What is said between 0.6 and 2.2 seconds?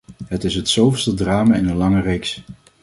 zoveelste drama in een lange